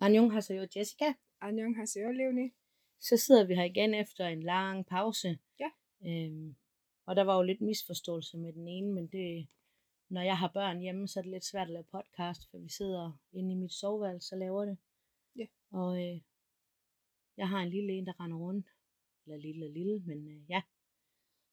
[0.00, 1.14] Annyeonghaseyo Jessica.
[1.40, 2.50] Annyeonghaseyo, Leonie.
[3.00, 5.38] Så sidder vi her igen efter en lang pause.
[5.60, 5.70] Ja.
[6.06, 6.56] Øhm,
[7.06, 9.48] og der var jo lidt misforståelse med den ene, men det,
[10.08, 12.68] når jeg har børn hjemme, så er det lidt svært at lave podcast, for vi
[12.68, 14.78] sidder inde i mit soveværelse og laver det.
[15.36, 15.46] Ja.
[15.70, 16.20] Og øh,
[17.36, 18.66] jeg har en lille en, der render rundt.
[19.24, 20.62] Eller lille og lille, men øh, ja.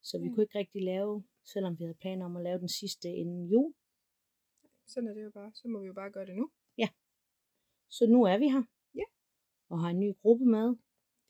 [0.01, 0.33] Så vi Mm.
[0.33, 3.73] kunne ikke rigtig lave, selvom vi havde planer om at lave den sidste inden jul.
[4.87, 5.51] Sådan er det jo bare.
[5.53, 6.51] Så må vi jo bare gøre det nu.
[7.89, 8.63] Så nu er vi her.
[8.95, 9.07] Ja.
[9.69, 10.67] Og har en ny gruppe med.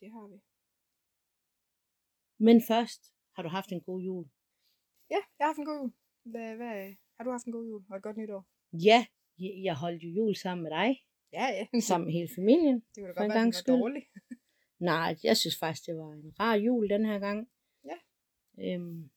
[0.00, 0.38] Det har vi.
[2.38, 4.24] Men først har du haft en god jul.
[5.10, 5.92] Ja, jeg har haft en god jul.
[6.22, 8.46] Hvad, hvad, har du haft en god jul og et godt nytår?
[8.72, 9.06] Ja,
[9.38, 10.90] jeg jeg holdt jo jul sammen med dig.
[11.32, 11.80] Ja, ja.
[11.88, 12.76] Sammen med hele familien.
[12.80, 13.74] Det kunne da godt en være, gangs var skyld.
[13.74, 14.02] dårlig.
[14.90, 17.50] Nej, jeg synes faktisk, det var en rar jul den her gang.
[17.90, 17.98] Ja.
[18.64, 19.10] Øhm,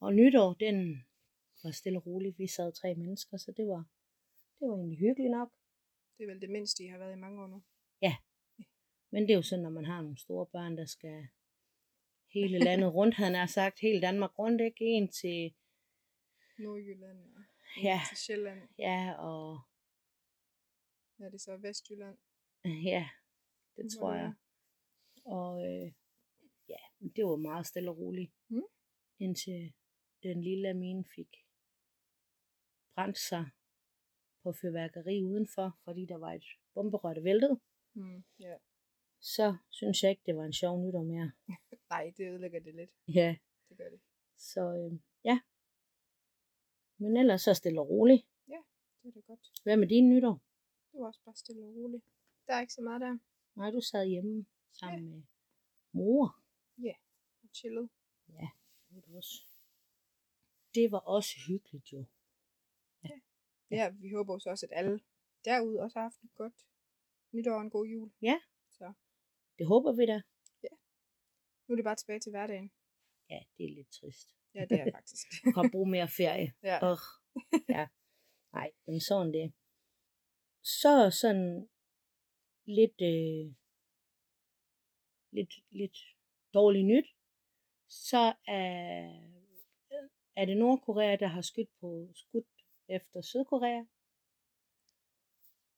[0.00, 0.76] og nytår, den
[1.62, 2.34] var stille og rolig.
[2.38, 3.82] Vi sad tre mennesker, så det var,
[4.58, 5.50] det var egentlig hyggeligt nok.
[6.18, 7.62] Det er vel det mindste, I har været i mange år nu.
[9.10, 11.28] Men det er jo sådan, når man har nogle store børn, der skal
[12.34, 14.84] hele landet rundt, han har sagt, hele Danmark rundt, ikke?
[14.84, 15.54] En til,
[16.58, 18.00] Nordjylland og en Ja.
[18.08, 18.68] til Sjælland.
[18.78, 19.60] ja, og
[21.18, 22.18] Er det så Vestjylland?
[22.64, 23.08] ja,
[23.76, 24.34] det Nu tror jeg.
[25.24, 25.92] Og øh,
[26.68, 28.32] ja, det var meget stille og roligt.
[28.48, 28.62] Mm.
[29.18, 29.72] Indtil
[30.22, 31.36] den lille af mine fik
[32.94, 33.50] brændt sig
[34.48, 37.60] på fyrværkeri udenfor, fordi der var et bomberør, der væltede.
[37.92, 38.54] Hmm, ja.
[39.20, 41.32] Så synes jeg ikke, det var en sjov nytår mere.
[41.90, 42.90] Nej, det ødelægger det lidt.
[43.08, 43.36] Ja,
[43.68, 44.00] Det gør det.
[44.36, 45.40] så øh, ja.
[46.98, 48.26] Men ellers så stille og roligt.
[49.02, 49.52] Det er da godt.
[49.62, 50.42] Hvad med din nytår?
[50.92, 52.04] Det var også bare stille og roligt.
[52.46, 53.18] Der er ikke så meget der.
[53.54, 55.22] Nej, du sad hjemme sammen med
[55.92, 56.40] mor.
[57.42, 57.88] Og chillet.
[58.28, 58.48] Ja,
[58.88, 59.34] det var det også.
[60.74, 62.04] Det var også hyggeligt jo.
[63.70, 63.76] Ja.
[63.76, 65.00] Ja, vi håber jo så også, at alle
[65.44, 66.54] derude også har haft et godt
[67.34, 68.10] nytår og en god jul.
[68.22, 68.36] Ja.
[68.70, 68.92] Så
[69.58, 70.18] Det håber vi da.
[71.66, 72.70] nu er det bare tilbage til hverdagen.
[73.30, 74.28] Ja, det er lidt trist.
[74.54, 75.26] Ja, det er faktisk.
[75.54, 76.48] Kan bruge mere ferie.
[76.62, 76.76] ja.
[76.90, 77.04] Ugh.
[77.68, 77.88] Ja.
[78.52, 79.52] Nej, men sådan det.
[80.62, 81.68] Så sådan
[82.78, 83.54] lidt, øh,
[85.32, 85.98] lidt, lidt
[86.54, 87.08] dårligt nyt.
[87.88, 88.72] Så er,
[90.36, 92.46] er det Nordkorea, der har skudt på skudt
[92.88, 93.84] efter Sydkorea.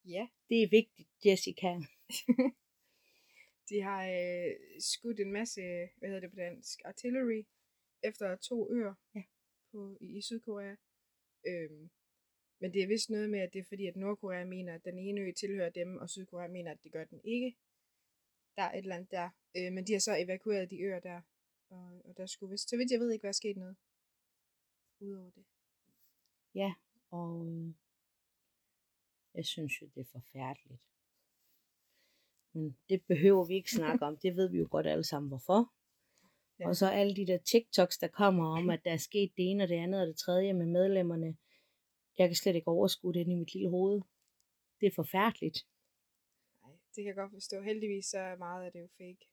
[0.04, 1.80] ja, Det er vigtigt, Jessica.
[3.68, 5.60] de har øh, skudt en masse,
[5.96, 7.42] hvad hedder det på dansk, artillery
[8.02, 9.22] efter to øer Ja.
[9.72, 10.76] på, i, i Sydkorea.
[11.46, 11.90] Øhm,
[12.60, 14.98] men det er vist noget med, at det er fordi, at Nordkorea mener, at den
[14.98, 17.56] ene ø tilhører dem, og Sydkorea mener, at det gør den ikke.
[18.56, 19.30] Der er et eller andet der.
[19.56, 21.20] Øh, men de har så evakueret de øer der.
[21.68, 23.76] Og, og der skulle vist, så vidt jeg ved ikke, hvad er sket noget.
[25.00, 25.44] Udover det.
[26.54, 26.74] Ja,
[27.10, 27.74] og øh,
[29.34, 30.82] jeg synes jo, det er forfærdeligt.
[32.52, 34.16] Men det behøver vi ikke snakke om.
[34.16, 35.72] Det ved vi jo godt alle sammen, hvorfor.
[36.58, 36.64] Ja.
[36.64, 36.68] Ja.
[36.68, 39.62] Og så alle de der TikToks, der kommer om, at der er sket det ene
[39.64, 41.36] og det andet og det tredje med medlemmerne.
[42.18, 44.00] Jeg kan slet ikke overskue det inde i mit lille hoved.
[44.80, 45.66] Det er forfærdeligt.
[46.62, 47.62] Nej, det kan jeg godt forstå.
[47.62, 49.26] Heldigvis så er meget af det jo fake.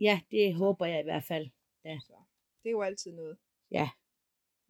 [0.00, 1.50] Ja, det håber jeg i hvert fald.
[1.82, 2.16] Så
[2.62, 3.38] det er jo altid noget.
[3.70, 3.90] Ja.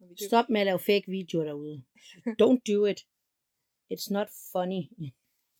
[0.09, 1.83] Vi Stop med at lave fake videoer derude.
[2.41, 2.99] Don't do it.
[3.93, 4.81] It's not funny.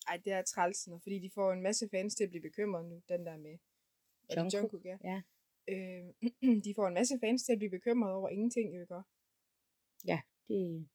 [0.07, 3.01] Ej, det er trælsende, fordi de får en masse fans til at blive bekymrede nu,
[3.09, 3.57] den der med
[4.37, 4.53] Jungkook?
[4.53, 4.97] Jungkook, ja.
[5.03, 5.21] Ja.
[5.73, 6.05] Øh,
[6.65, 8.95] de får en masse fans til at blive bekymrede over ingenting, jo ikke?
[10.11, 10.87] Ja, det...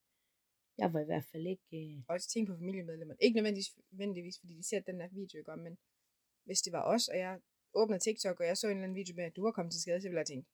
[0.78, 1.70] Jeg var i hvert fald ikke...
[1.80, 2.02] Øh...
[2.08, 3.18] Og også tænke på familiemedlemmerne.
[3.20, 5.56] Ikke nødvendigvis, nødvendigvis fordi de ser den der video, ikke?
[5.56, 5.78] Men
[6.44, 7.40] hvis det var os, og jeg
[7.74, 9.82] åbner TikTok, og jeg så en eller anden video med, at du var kommet til
[9.82, 10.48] skade, så ville jeg tænke,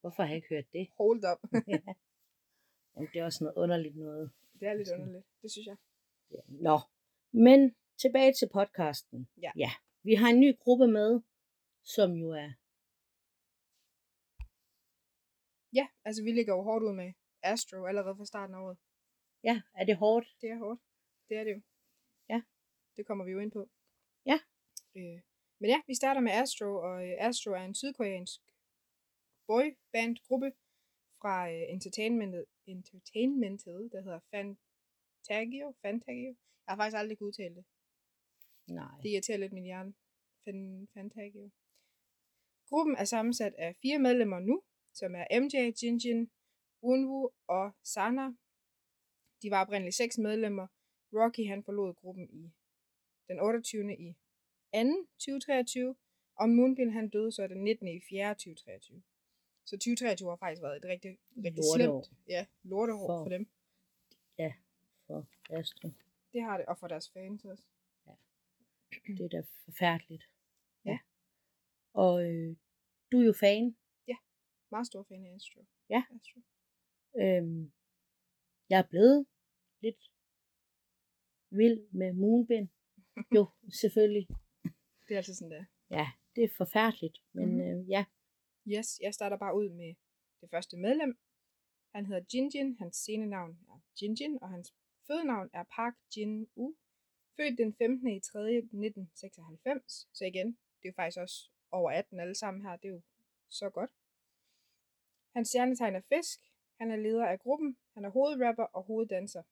[0.00, 0.86] Hvorfor har jeg ikke hørt det?
[0.98, 1.40] hold up.
[3.00, 4.30] Jamen, det er også noget underligt noget.
[4.60, 5.00] det er lidt Sådan.
[5.02, 5.76] underligt, det synes jeg.
[6.30, 6.40] Ja.
[6.46, 6.78] Nå,
[7.32, 9.28] men tilbage til podcasten.
[9.42, 9.52] Ja.
[9.56, 9.70] ja.
[10.02, 11.20] Vi har en ny gruppe med,
[11.82, 12.50] som jo er...
[15.78, 17.12] Ja, altså vi ligger jo hårdt ud med
[17.42, 18.78] Astro allerede fra starten af året.
[19.44, 20.26] Ja, er det hårdt?
[20.40, 20.80] Det er hårdt.
[21.28, 21.60] Det er det jo.
[22.28, 22.42] Ja.
[22.96, 23.70] Det kommer vi jo ind på.
[24.26, 24.38] Ja.
[24.96, 25.20] Øh,
[25.60, 28.40] men ja, vi starter med Astro, og øh, Astro er en sydkoreansk
[29.46, 30.52] boybandgruppe
[31.20, 35.74] fra øh, entertainmentet, entertainmentet, der hedder Fantagio.
[35.82, 36.32] Fantagio.
[36.64, 37.64] Jeg har faktisk aldrig kunnet udtale det.
[38.66, 39.00] Nej.
[39.02, 39.94] Det irriterer lidt min hjerne.
[40.44, 41.50] Fan, Fantagio.
[42.68, 44.62] Gruppen er sammensat af fire medlemmer nu,
[44.94, 46.30] som er MJ, Jinjin,
[46.82, 48.26] Unwoo og Sana.
[49.42, 50.66] De var oprindeligt seks medlemmer.
[51.12, 52.52] Rocky han forlod gruppen i
[53.28, 53.96] den 28.
[53.98, 54.12] i
[54.74, 54.78] 2.
[55.18, 55.96] 2023,
[56.40, 57.88] og Moonbin han døde så den 19.
[57.88, 58.34] i 4.
[58.34, 59.02] 2023.
[59.70, 62.02] Så 2023 har faktisk været et rigtig, rigtig Lorteår.
[62.02, 63.28] slemt ja, lorteår For- for.
[63.34, 63.44] dem.
[65.06, 65.26] For
[65.58, 65.92] Astrid.
[66.32, 67.64] Det har det, og for deres fans også.
[69.06, 70.24] Det er da forfærdeligt.
[70.84, 70.98] Ja.
[71.92, 72.56] Og øh,
[73.12, 73.76] du er jo fan.
[74.70, 75.64] Meget stor fan af Astro.
[75.88, 76.02] Ja.
[76.16, 76.40] Astro.
[77.20, 77.72] Øhm,
[78.70, 79.26] jeg er blevet
[79.80, 80.10] lidt
[81.50, 82.70] vild med Moonbin.
[83.36, 83.46] Jo,
[83.80, 84.26] selvfølgelig.
[85.08, 85.64] Det er altid sådan der.
[85.90, 86.06] Ja,
[86.36, 87.18] det er forfærdeligt.
[87.32, 87.60] Men Mhm.
[87.60, 88.04] øh, ja,
[88.68, 89.94] Yes, jeg starter bare ud med
[90.40, 91.18] det første medlem.
[91.94, 94.74] Han hedder Jinjin, hans scenenavn er Jinjin, og hans
[95.06, 96.74] fødenavn er Park Jin U.
[97.36, 98.08] Født den 15.
[98.08, 98.56] i 3.
[98.56, 100.08] 1996.
[100.12, 103.02] Så igen, det er jo faktisk også over 18 alle sammen her, det er jo
[103.48, 103.90] så godt.
[105.34, 106.40] Hans stjernetegn er fisk.
[106.80, 107.76] Han er leder af gruppen.
[107.94, 109.42] Han er hovedrapper og hoveddanser.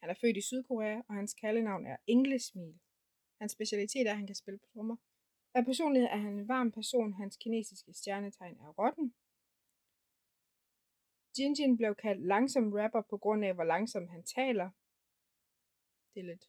[0.00, 2.78] Han er født i Sydkorea, og hans kaldenavn er Englesmil.
[3.40, 4.96] Hans specialitet er, at han kan spille på trommer.
[5.54, 7.12] Af personlighed er han en varm person.
[7.12, 9.14] Hans kinesiske stjernetegn er rotten.
[11.38, 14.70] Jinjin blev kaldt langsom rapper på grund af, hvor langsom han taler.
[16.14, 16.44] Det er lidt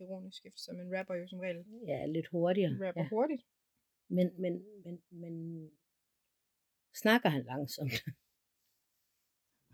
[0.00, 2.72] ironisk, eftersom en rapper jo som regel ja lidt hurtigere.
[2.86, 3.08] rapper Ja.
[3.08, 3.42] hurtigt.
[4.08, 4.52] Men, men,
[4.84, 5.34] men, men
[6.94, 7.92] snakker han langsomt?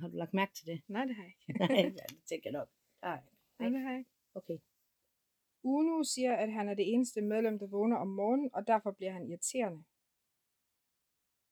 [0.00, 0.82] Har du lagt mærke til det?
[0.88, 1.52] Nej, det har jeg ikke.
[1.62, 2.68] Nej, det tænker jeg nok.
[3.02, 3.20] Nej.
[3.58, 4.10] Nej, det har jeg ikke.
[4.34, 4.58] Okay.
[5.62, 9.12] Uno siger, at han er det eneste medlem, der vågner om morgenen, og derfor bliver
[9.12, 9.84] han irriterende.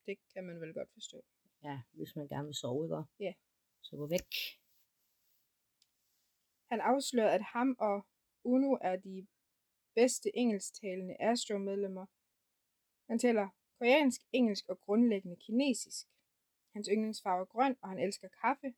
[0.05, 1.23] Det kan man vel godt forstå.
[1.63, 3.03] Ja, hvis man gerne vil sove, ikke?
[3.19, 3.33] Ja.
[3.81, 4.33] Så gå væk.
[6.69, 8.05] Han afslørede, at ham og
[8.43, 9.27] Uno er de
[9.95, 12.05] bedste engelsktalende Astro-medlemmer.
[13.07, 16.07] Han taler koreansk, engelsk og grundlæggende kinesisk.
[16.73, 18.73] Hans yndlingsfarve er grøn, og han elsker kaffe.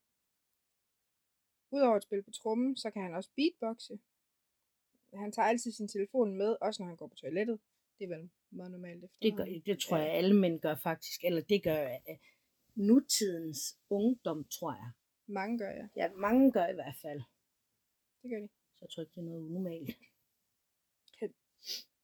[1.72, 4.00] Udover at spille på trommen, så kan han også beatboxe.
[5.16, 7.60] Han tager altid sin telefon med, også når han går på toilettet.
[8.00, 9.38] Det er vel meget normalt Det, efter.
[9.38, 11.24] gør, det tror jeg, alle mænd gør faktisk.
[11.24, 12.18] Eller det gør øh,
[12.76, 14.92] nutidens ungdom, tror jeg.
[15.28, 15.90] Mange gør jeg.
[15.96, 17.22] Ja, mange gør i hvert fald.
[18.22, 18.50] Det gør de.
[18.76, 19.98] Så jeg tror ikke, det er noget unormalt.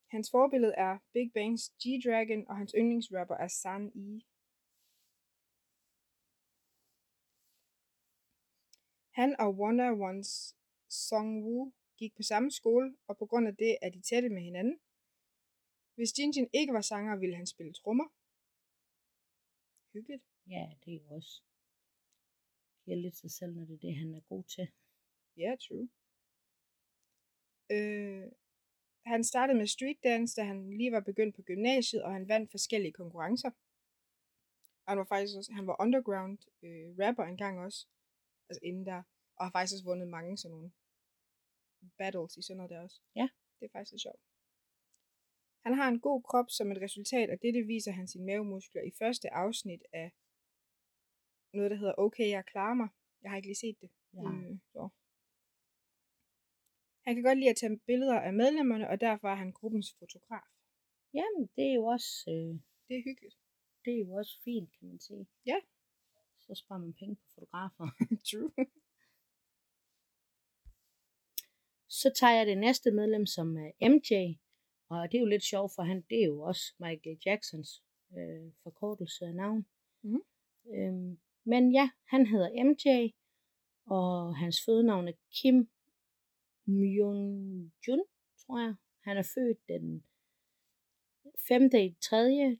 [0.07, 4.21] Hans forbillede er Big Bangs G-Dragon, og hans yndlingsrapper er San E.
[9.11, 10.55] Han og Wonder Ones
[10.89, 14.41] Song Woo gik på samme skole, og på grund af det er de tætte med
[14.41, 14.79] hinanden.
[15.95, 18.07] Hvis Jinjin ikke var sanger, ville han spille trommer.
[19.93, 20.23] Hyggeligt.
[20.47, 21.41] Ja, det er jo også.
[22.85, 24.67] Giver lidt sig selv, når det er det, han er god til.
[25.37, 25.89] Ja, yeah, true.
[27.75, 28.31] Øh,
[29.05, 32.51] han startede med street dance, da han lige var begyndt på gymnasiet, og han vandt
[32.51, 33.51] forskellige konkurrencer.
[34.85, 37.87] Og han var faktisk også, han var underground øh, rapper engang også,
[38.49, 39.03] altså inden der,
[39.35, 40.71] og har faktisk også vundet mange sådan nogle
[41.97, 43.01] battles i sådan noget der også.
[43.15, 43.27] Ja.
[43.59, 44.21] Det er faktisk lidt sjovt.
[45.65, 48.91] Han har en god krop som et resultat af dette viser han sine mavemuskler i
[49.01, 50.11] første afsnit af
[51.53, 52.89] noget, der hedder Okay, jeg klarer mig.
[53.21, 53.91] Jeg har ikke lige set det.
[54.13, 54.19] Ja.
[54.31, 54.89] Øh, så.
[57.05, 60.47] Han kan godt lide at tage billeder af medlemmerne, og derfor er han gruppens fotograf.
[61.13, 62.53] Jamen, det er jo også, øh,
[62.87, 63.37] Det er hyggeligt.
[63.85, 65.27] det er jo også fint, kan man sige.
[65.45, 65.57] Ja.
[66.45, 67.85] Så sparer man penge på fotografer.
[68.29, 68.51] True.
[71.89, 74.39] Så tager jeg det næste medlem, som er MJ.
[74.89, 77.83] Og det er jo lidt sjovt, for han, det er jo også Michael Jacksons
[78.17, 79.65] øh, forkortelse af navn.
[80.01, 80.21] Mhm.
[80.75, 83.13] Øhm, men ja, han hedder MJ,
[83.85, 85.69] og hans fødenavn er Kim
[86.65, 88.03] Myung Jun,
[88.41, 88.75] tror jeg.
[89.03, 90.03] Han er født den
[91.47, 91.69] 5.
[91.73, 92.57] i 3.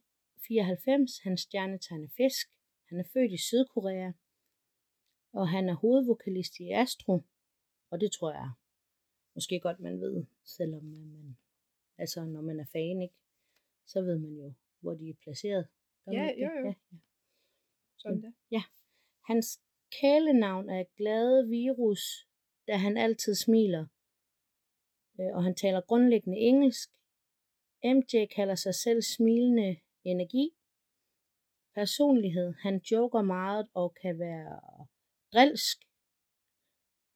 [0.48, 1.20] 94.
[1.20, 2.48] Hans stjernetegn er fisk.
[2.90, 4.12] Han er født i Sydkorea.
[5.34, 7.24] Og han er hovedvokalist i Astro.
[7.92, 8.52] Og det tror jeg
[9.36, 11.38] måske godt, man ved, selvom man,
[11.98, 13.16] altså når man er fan, ikke?
[13.86, 15.68] Så ved man jo, hvor de er placeret.
[16.06, 16.66] Gør Ja, jo, jo.
[16.66, 16.98] Ja, ja.
[17.98, 18.32] Sådan der.
[19.32, 19.62] Hans
[20.02, 22.28] kælenavn er Glade Virus,
[22.68, 23.86] da han altid smiler.
[25.20, 26.90] Øh, Og han taler grundlæggende engelsk.
[27.84, 30.52] MJ kalder sig selv smilende energi.
[31.76, 32.54] Personlighed.
[32.62, 34.60] Han joker meget og kan være
[35.34, 35.89] drilsk.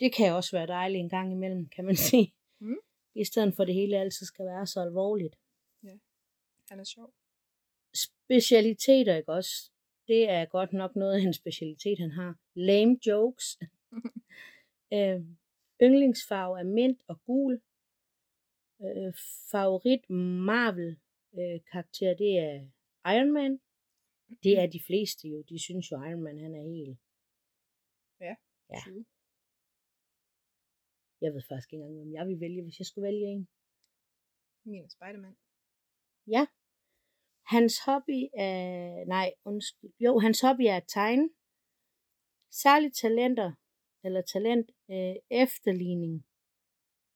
[0.04, 2.34] Det kan også være dejligt en gang imellem, kan man sige.
[2.60, 2.82] Mm.
[3.16, 5.36] I stedet for det hele altid skal være så alvorligt.
[6.70, 7.14] Han er sjov.
[7.94, 9.72] Specialiteter, ikke også?
[10.08, 12.40] Det er godt nok noget af en specialitet, han har.
[12.54, 13.60] Lame jokes.
[14.96, 15.22] øh,
[15.82, 17.62] yndlingsfarve er mint og gul.
[18.82, 19.14] Øh,
[19.52, 20.10] favorit
[20.50, 21.00] Marvel
[21.40, 22.56] øh, karakter, det er
[23.14, 23.60] Iron Man.
[24.44, 25.42] Det er de fleste jo.
[25.42, 26.98] De synes jo, Iron Man han er helt...
[28.20, 28.36] Ja.
[28.80, 29.06] True.
[31.24, 33.48] Jeg ved faktisk ikke engang, hvem jeg vil vælge, hvis jeg skulle vælge en.
[34.66, 35.36] Min er Spider-Man.
[36.28, 36.44] Ja.
[37.54, 39.06] Hans hobby er...
[39.06, 39.94] Nej, undskyld.
[40.00, 41.30] Jo, hans hobby er at tegne.
[42.52, 43.52] Særligt talenter,
[44.04, 46.26] eller talent, øh, efterligning.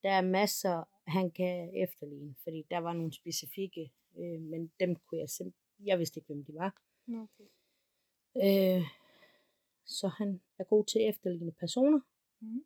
[0.03, 5.19] Der er masser han kan efterligne, fordi der var nogle specifikke, øh, men dem kunne
[5.19, 6.71] jeg simpelthen, jeg vidste ikke, hvem de var.
[7.07, 7.49] Okay.
[8.45, 8.83] Øh,
[9.85, 11.99] så han er god til at efterligne personer.
[12.39, 12.65] Mhm.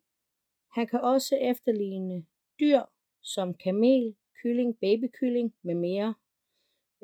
[0.72, 2.26] Han kan også efterligne
[2.60, 2.82] dyr
[3.22, 6.14] som kamel, kylling, babykylling med mere.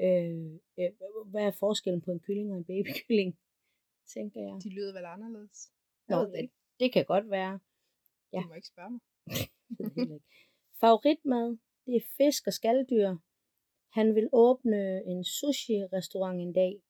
[0.00, 0.90] Øh, øh,
[1.26, 3.38] hvad er forskellen på en kylling og en babykylling,
[4.14, 4.62] tænker jeg.
[4.64, 5.72] De lyder vel anderledes.
[6.08, 7.60] Nå, ved det det, kan godt være.
[8.32, 8.40] ja.
[8.42, 9.00] Du må ikke spørge mig.
[10.80, 13.16] Favoritmad, det er fisk og skalddyr.
[13.98, 16.82] Han vil åbne en sushi-restaurant en dag.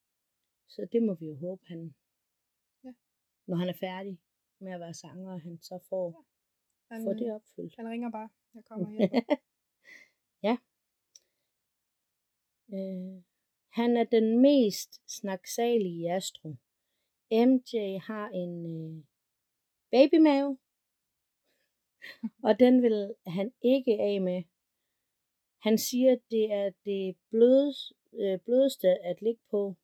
[0.67, 1.95] Så det må vi jo håbe, han,
[2.83, 2.91] Ja.
[3.47, 4.19] når han er færdig
[4.59, 6.25] med at være sanger, han så får,
[6.91, 7.75] Han, får det opfyldt.
[7.75, 8.29] han ringer bare.
[8.55, 9.35] Jeg kommer hjælper.
[10.47, 10.57] ja.
[12.73, 13.23] Øh,
[13.69, 16.55] han er den mest snaksalige i Astro.
[17.31, 19.03] MJ har en øh,
[19.91, 20.57] babymave,
[22.47, 24.43] og den vil han ikke af med.
[25.59, 29.75] Han siger, at det er det blødeste, øh, blødeste at ligge på.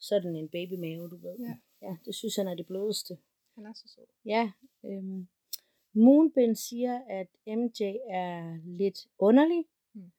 [0.00, 1.36] Sådan en babymave, du ved.
[1.38, 1.56] Ja.
[1.82, 3.18] ja, det synes han er det blødeste.
[3.54, 4.06] Han er så sød.
[4.24, 4.52] Ja,
[4.84, 5.28] øhm,
[5.92, 9.64] Moonbin siger, at MJ er lidt underlig.
[9.94, 10.12] Mm.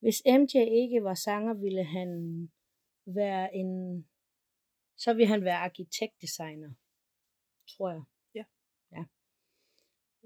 [0.00, 2.10] Hvis MJ ikke var sanger, ville han
[3.06, 4.04] være en...
[4.96, 6.72] Så ville han være arkitektdesigner,
[7.68, 8.02] tror jeg.
[8.34, 8.44] Ja.
[8.92, 9.04] ja.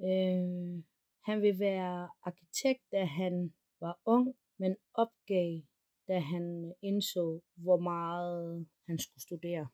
[0.08, 0.82] Øh,
[1.24, 5.60] han vil være arkitekt, da han var ung, men opgav,
[6.08, 9.68] da han indså, hvor meget han skulle studere.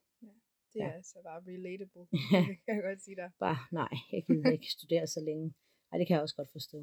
[0.74, 0.92] Det er Ja.
[0.92, 2.06] altså bare relatable.
[2.32, 2.38] Ja.
[2.48, 3.30] det kan jeg godt sige dig.
[3.38, 5.54] Bare, nej, jeg gider ikke studere så længe.
[5.92, 6.78] Ej, det kan jeg også godt forstå.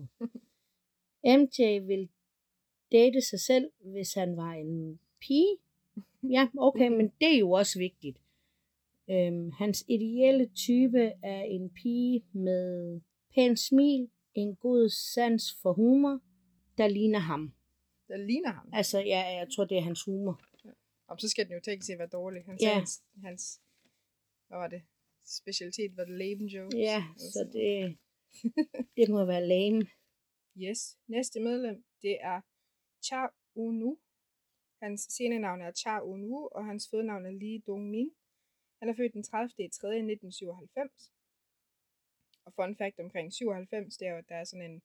[1.26, 2.10] MJ vil
[2.92, 5.58] date sig selv, hvis han var en pige.
[6.24, 8.18] Ja, okay, men det er jo også vigtigt.
[9.10, 13.02] Øhm, hans ideelle type er en pige med
[13.36, 16.20] pæn smil, en god sans for humor,
[16.78, 17.54] der ligner ham.
[18.08, 18.70] Der ligner ham.
[18.74, 20.42] Altså, ja, jeg tror, det er hans humor.
[21.08, 22.44] Og så skal den jo tænke sig at være dårlig.
[22.46, 22.78] Han sagde, Ja.
[22.78, 23.62] hans, hans,
[24.52, 24.84] hvad var det?
[25.26, 26.76] Specialitet var det lame jokes.
[26.76, 27.04] Ja,
[27.34, 27.98] så det,
[28.98, 29.82] det må være lame.
[30.66, 30.82] Yes.
[31.08, 32.42] Næste medlem, det er
[33.06, 33.22] Cha
[33.56, 33.98] Unu.
[34.84, 38.12] Hans scenenavn er Cha Unu, og hans fødenavn er Lee Dong Min.
[38.80, 39.48] Han er født den 30.
[39.58, 39.88] i 3.
[39.88, 41.12] 1997.
[42.46, 44.82] Og fun fact omkring 97, det er jo, at der er sådan en,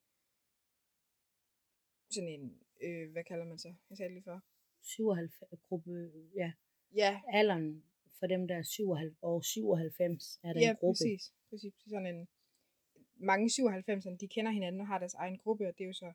[2.15, 2.43] sådan en,
[2.81, 3.73] øh, hvad kalder man så?
[3.89, 4.39] Jeg sagde lige før.
[4.81, 5.91] 97 gruppe,
[6.35, 6.51] ja,
[6.95, 7.83] Ja, alderen
[8.19, 10.97] for dem, der er 97, og 97, er der ja en gruppe.
[11.03, 11.33] præcis.
[11.49, 11.73] præcis.
[11.93, 12.27] Sådan en,
[13.15, 16.13] mange 97'erne, de kender hinanden og har deres egen gruppe, og det er jo så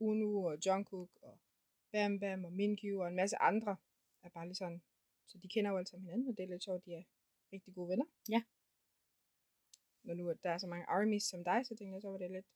[0.00, 1.38] Uno og Jungkook og
[1.92, 3.76] Bam Bam og Minkyu og en masse andre
[4.22, 4.82] er bare lige sådan.
[5.26, 7.04] Så de kender jo alle sammen hinanden, og det er lidt sjovt, de er
[7.52, 8.06] rigtig gode venner.
[8.28, 8.42] Ja.
[10.06, 12.30] Når nu der er så mange armies som dig, så tænker jeg, så var det
[12.30, 12.46] lidt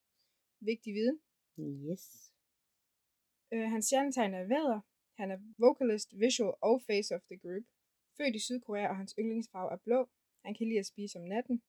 [0.60, 1.20] vigtig viden.
[1.58, 2.04] Yes.
[3.52, 4.80] Øh, hans stjernetegn er vædder.
[5.20, 7.64] Han er vocalist, visual og face of the group.
[8.18, 10.08] Født i Sydkorea, og hans yndlingsfarve er blå.
[10.44, 11.62] Han kan lide at spise om natten.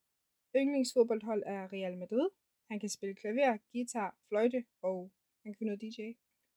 [0.55, 2.29] Yndlingsfodboldhold er Real Madrid.
[2.69, 5.11] Han kan spille klaver, guitar, fløjte og
[5.43, 5.99] han kan finde noget DJ.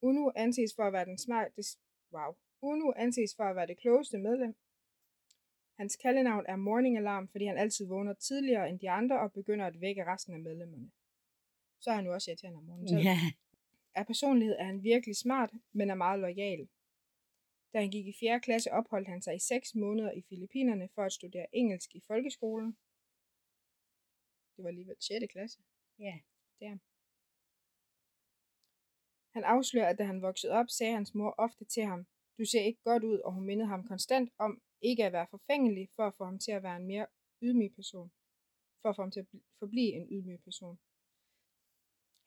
[0.03, 1.81] Uno anses for at være den smarteste...
[2.13, 2.31] Wow.
[2.63, 4.55] Uno anses for at være det klogeste medlem.
[5.79, 9.67] Hans kaldenavn er Morning Alarm, fordi han altid vågner tidligere end de andre og begynder
[9.67, 10.91] at vække resten af medlemmerne.
[11.81, 12.89] Så er han jo også irriterende om morgenen.
[12.89, 13.19] Så Ja,
[13.95, 16.69] af personlighed er han virkelig smart, men er meget lojal.
[17.73, 18.41] Da han gik i 4.
[18.41, 22.77] klasse, opholdt han sig i 6 måneder i Filippinerne for at studere engelsk i folkeskolen.
[24.57, 25.33] Det var alligevel 6.
[25.33, 25.59] klasse.
[25.99, 26.79] ja.
[29.35, 32.07] Han afslører, at da han voksede op, sagde hans mor ofte til ham,
[32.39, 35.89] du ser ikke godt ud, og hun mindede ham konstant om ikke at være forfængelig,
[35.97, 37.07] for at få ham til at være en mere
[37.43, 38.13] ydmyg person.
[38.83, 40.79] For at få ham til at bl- forblive en ydmyg person.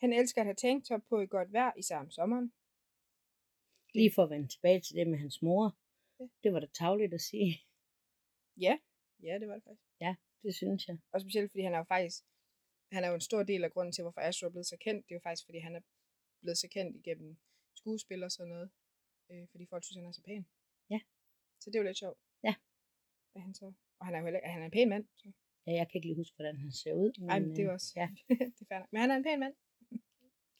[0.01, 2.53] Han elsker at have tanktop på i godt vejr, især om sommeren.
[3.95, 5.77] Lige for at vende tilbage til det med hans mor.
[6.19, 6.25] Ja.
[6.43, 7.51] Det var da tavligt at sige.
[8.65, 8.73] Ja,
[9.23, 9.85] ja, det var det faktisk.
[10.45, 10.97] Det synes jeg.
[11.13, 12.23] Og specielt fordi han er jo faktisk,
[12.91, 15.05] han er jo en stor del af grunden til, hvorfor Astro er blevet så kendt.
[15.05, 15.81] Det er jo faktisk, fordi han er
[16.41, 17.37] blevet så kendt igennem
[17.75, 18.69] skuespil og sådan noget.
[19.31, 20.45] Øh, fordi folk synes, han er så pæn.
[20.89, 20.99] Ja.
[21.61, 22.19] Så det er jo lidt sjovt.
[22.43, 22.55] Ja.
[23.35, 23.65] At han så,
[23.99, 25.05] og han er jo heller, han er en pæn mand.
[25.15, 25.31] Så.
[25.67, 27.11] Ja, jeg kan ikke lige huske, hvordan han ser ud.
[27.29, 28.07] Ej, men det er øh, også, Ja,
[28.59, 28.91] det er nok.
[28.91, 29.55] Men han er en pæn mand.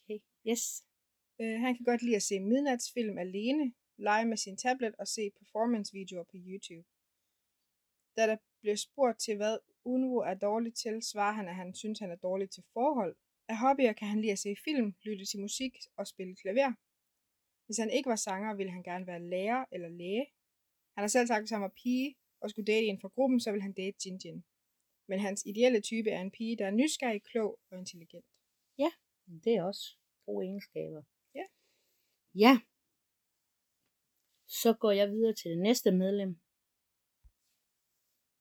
[0.03, 0.19] okay.
[0.49, 0.63] Yes.
[1.41, 5.31] Øh, han kan godt lide at se midnatsfilm alene, lege med sin tablet og se
[5.39, 6.87] performance-videoer på YouTube.
[8.17, 11.99] Da der bliver spurgt til, hvad Unvo er dårlig til, svarer han, at han synes,
[11.99, 13.15] han er dårlig til forhold.
[13.47, 16.73] Af hobbyer kan han lide at se film, lytte til musik og spille klaver.
[17.65, 20.25] Hvis han ikke var sanger, ville han gerne være lærer eller læge.
[20.95, 23.39] Han har selv sagt, at hvis han var pige og skulle date en fra gruppen,
[23.39, 24.43] så ville han date Jin Jin.
[25.07, 28.25] Men hans ideelle type er en pige, der er nysgerrig, klog og intelligent.
[28.77, 28.89] Ja,
[29.43, 31.03] Det er også gode egenskaber.
[32.35, 32.59] Ja.
[34.47, 36.39] Så går jeg videre til det næste medlem.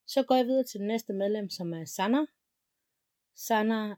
[0.07, 2.27] Så går jeg videre til det næste medlem, som er Sanna.
[3.35, 3.95] Sanna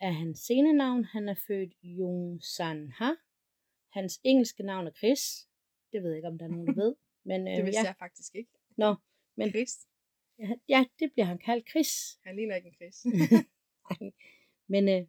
[0.00, 1.04] er hans scenenavn.
[1.04, 3.10] Han er født Jung San Ha.
[3.92, 5.48] Hans engelske navn er Chris.
[5.92, 6.94] Det ved jeg ikke, om der er nogen, der ved.
[7.30, 7.86] Men, øh, Det vidste ja.
[7.86, 8.50] jeg faktisk ikke.
[8.76, 8.94] Nå,
[9.36, 9.72] men Chris.
[10.38, 11.90] ja, ja, det bliver han kaldt Chris.
[12.24, 12.96] Han ligner ikke en Chris.
[14.72, 15.08] Men øh,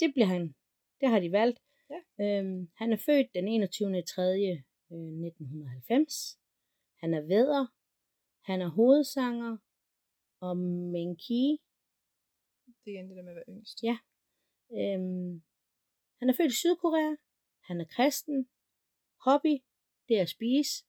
[0.00, 0.54] det bliver han.
[1.00, 1.58] Det har de valgt.
[1.92, 2.00] Ja.
[2.24, 4.02] Øhm, han er født den 21.
[4.02, 4.22] 3.
[4.90, 6.38] Øh, 1990.
[7.00, 7.66] Han er vædder.
[8.40, 9.56] Han er hovedsanger.
[10.40, 11.60] Og Menki.
[12.84, 13.82] det er det der med at være yngst.
[13.82, 13.96] Ja.
[14.78, 15.42] Øhm,
[16.18, 17.16] han er født i Sydkorea.
[17.68, 18.48] Han er kristen.
[19.24, 19.54] Hobby,
[20.08, 20.84] det er at spise.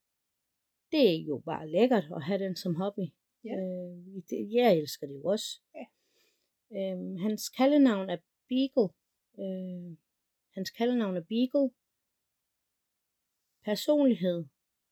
[0.92, 3.08] Det er jo bare lækkert at have den som hobby.
[3.44, 3.56] Ja.
[3.58, 5.62] Øh, det, jeg elsker det jo også.
[5.76, 5.86] Ja.
[6.78, 8.18] Øhm, hans kaldenavn er
[8.50, 8.90] Beagle.
[9.40, 9.98] Øh,
[10.56, 11.70] hans kaldenavn er Beagle.
[13.70, 14.40] Personlighed,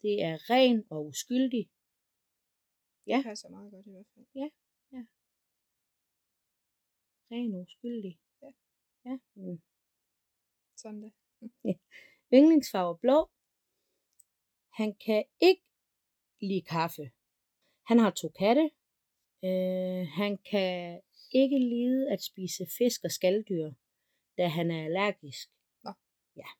[0.02, 1.64] det er ren og uskyldig.
[3.06, 3.16] Ja.
[3.16, 4.26] Det passer meget godt i hvert fald.
[7.30, 8.18] Ren og uskyldig.
[8.42, 8.50] Ja.
[9.06, 9.18] Ja.
[9.34, 9.62] Mm.
[10.76, 11.12] Sådan det.
[12.34, 13.30] Yndlingsfarve blå.
[14.78, 15.64] Han kan ikke
[16.40, 17.04] lide kaffe.
[17.88, 18.70] Han har to katte.
[19.48, 21.02] Øh, han kan
[21.42, 23.72] ikke lide at spise fisk og skalddyr,
[24.38, 25.48] da han er allergisk.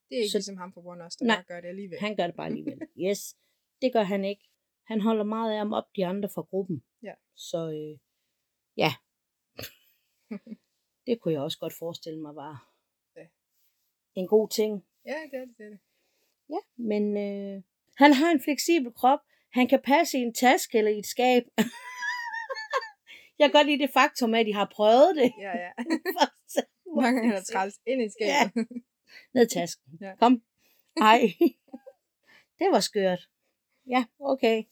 [0.08, 1.36] Det er ikke Så- ligesom ham på One Us, der Nej.
[1.36, 1.98] bare gør det alligevel.
[2.00, 2.78] Han gør det bare alligevel.
[3.06, 3.36] Yes,
[3.82, 4.44] det gør han ikke.
[4.86, 6.84] Han holder meget af at op de andre fra gruppen.
[7.02, 7.14] Ja.
[7.34, 7.98] Så øh,
[8.76, 8.90] ja,
[11.06, 12.72] det kunne jeg også godt forestille mig var
[13.16, 13.26] Ja.
[14.14, 14.86] en god ting.
[15.06, 15.54] Ja, det er det.
[15.58, 15.78] det, er det.
[16.48, 17.62] Ja, men øh,
[17.96, 19.18] han har en fleksibel krop.
[19.52, 21.42] Han kan passe i en taske eller i et skab.
[23.38, 25.32] jeg kan godt lide det faktum, at de har prøvet det.
[25.40, 25.72] Ja, ja.
[27.02, 28.68] Mange gange er træls ind i skabet.
[29.34, 29.98] Ned i tasken.
[30.00, 30.16] Ja.
[30.16, 30.42] Kom.
[30.96, 31.20] Ej.
[32.58, 33.28] det var skørt.
[33.86, 34.64] Ja, okay.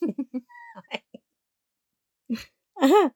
[2.85, 3.09] Aha.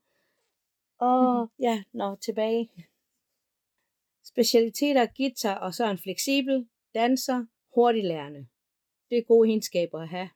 [0.99, 2.71] Og ja, nå, tilbage.
[4.25, 8.47] Specialiteter, guitar, og så en fleksibel danser, hurtiglærende.
[9.11, 10.31] Det er gode egenskaber at have.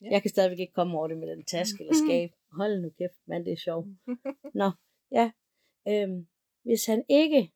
[0.00, 0.10] Ja.
[0.10, 2.30] Jeg kan stadigvæk ikke komme over det med den taske eller skab.
[2.52, 3.86] Hold nu kæft, men det er sjovt.
[4.54, 4.70] Nå,
[5.12, 5.30] ja.
[5.88, 6.26] Øhm,
[6.62, 7.52] hvis han ikke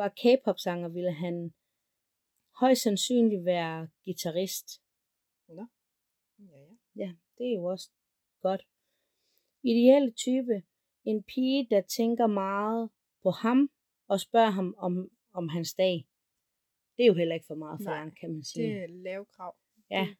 [0.00, 1.36] var K-pop-sanger, ville han
[2.60, 4.68] højst sandsynligt være guitarist.
[5.48, 5.66] Nå.
[6.38, 6.74] Ja, ja.
[7.02, 7.90] Ja, det er jo også
[8.40, 8.62] godt.
[9.62, 10.54] Ideelle type.
[11.04, 12.90] En pige, der tænker meget
[13.22, 13.70] på ham
[14.08, 16.08] og spørger ham om, om hans dag.
[16.96, 18.66] Det er jo heller ikke for meget for ham, kan man sige.
[18.66, 19.56] Det er lave krav.
[19.90, 20.06] Ja.
[20.08, 20.16] Det,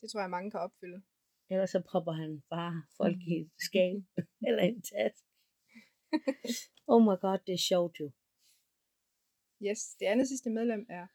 [0.00, 1.02] det tror jeg, mange kan opfylde.
[1.50, 4.02] Ellers så propper han bare folk i et skab
[4.46, 5.28] eller en taske.
[6.92, 8.12] oh my god, det er sjovt jo.
[9.66, 11.06] Yes, det andet sidste medlem er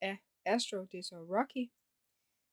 [0.00, 1.64] af Astro, det er så Rocky.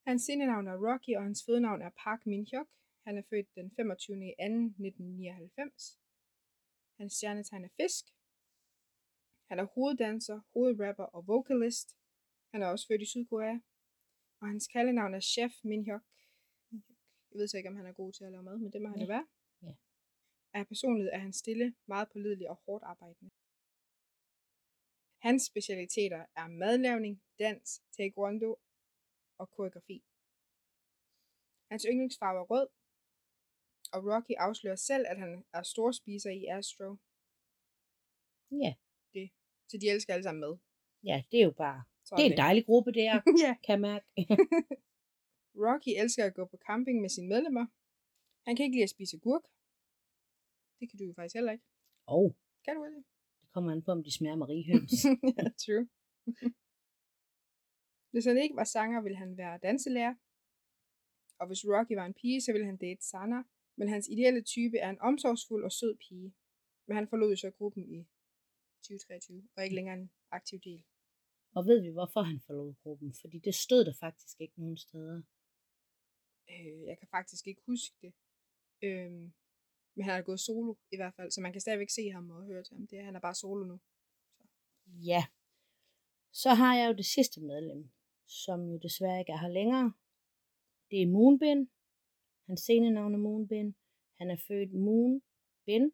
[0.08, 2.70] Hans scenenavn er Rocky, og hans fødenavn er Park Min Hyuk.
[3.06, 4.16] Han er født den 25.
[4.16, 4.44] i 2.
[4.44, 6.00] 1999.
[7.00, 8.06] Hans stjernetegn er fisk.
[9.50, 11.98] Han er hoveddanser, hovedrapper og vocalist.
[12.52, 13.60] Han er også født i Sydkorea.
[14.40, 16.06] Og hans kaldenavn er Chef Min Hyuk.
[17.32, 18.90] Jeg ved så ikke, om han er god til at lave mad, men det må
[18.90, 19.28] han jo være.
[19.62, 19.74] Ja.
[20.54, 23.32] Af personlighed er han stille, meget pålidelig og hårdt arbejdende.
[25.26, 28.52] Hans specialiteter er madlavning, dans, taekwondo
[29.42, 29.98] og koreografi.
[31.72, 32.68] Hans yndlingsfarve er rød,
[33.94, 36.90] og Rocky afslører selv, at han er storspiser i Astro,
[38.64, 38.72] Ja,
[39.70, 40.58] så de elsker alle sammen mad.
[41.10, 43.52] ja det er jo bare, Så det er en dejlig gruppe det her, ja.
[43.66, 44.06] kan jeg mærke.
[45.66, 47.66] Rocky elsker at gå på camping med sine medlemmer.
[48.46, 49.46] Han kan ikke lide at spise gurk.
[50.80, 51.68] Det kan du jo faktisk heller ikke.
[52.08, 52.26] Og
[52.66, 53.04] Kan du det?
[53.56, 54.94] Kommer an på, om de smager mariehøns.
[55.40, 55.86] ja, true.
[58.12, 60.16] hvis han ikke var sanger, ville han være danselærer.
[61.40, 63.40] Og hvis Rocky var en pige, så ville han date Sana.
[63.78, 66.30] Men hans ideelle type er en omsorgsfuld og sød pige.
[66.88, 68.00] Men han forlod jo så gruppen i
[68.84, 70.82] 2023, og ikke længere en aktiv del.
[71.58, 73.14] Og ved vi, hvorfor han forlod gruppen?
[73.22, 75.18] Fordi det stod der faktisk ikke nogen steder.
[76.52, 78.14] Øh, jeg kan faktisk ikke huske det.
[78.88, 79.34] Øhm,
[79.96, 82.46] men han er gået solo i hvert fald, så man kan stadigvæk se ham og
[82.46, 82.88] høre til ham.
[82.88, 83.80] Det er, han er bare solo nu.
[84.88, 85.26] Ja.
[86.32, 87.90] Så har jeg jo det sidste medlem,
[88.28, 89.94] som jo desværre ikke er her længere.
[90.92, 91.70] Det er Moonbin.
[92.48, 93.76] Hans scenenavn er Moonbin.
[94.18, 95.92] Han er født Moonbin.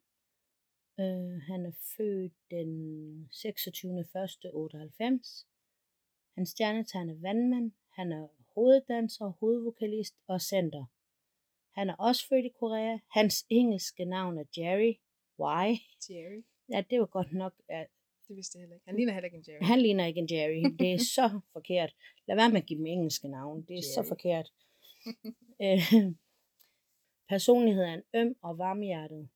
[0.99, 2.71] Øh, han er født den
[3.33, 5.45] 26.1.98.
[6.35, 7.71] Hans stjernetegn er vandmand.
[7.89, 10.85] Han er hoveddanser, hovedvokalist og center.
[11.77, 12.97] Han er også født i Korea.
[13.09, 14.93] Hans engelske navn er Jerry.
[15.39, 15.67] Why?
[16.09, 16.41] Jerry.
[16.69, 17.53] Ja, det var godt nok.
[17.69, 17.83] Ja,
[18.27, 18.85] Det vidste jeg heller ikke.
[18.87, 19.63] Han ligner heller ikke en Jerry.
[19.63, 20.75] Han ligner ikke en Jerry.
[20.79, 21.95] Det er så forkert.
[22.27, 23.61] Lad være med at give dem engelske navn.
[23.67, 24.07] Det er så Jerry.
[24.07, 24.47] forkert.
[25.65, 26.13] Øh,
[27.29, 29.29] Personlighed er en øm og varmhjertet.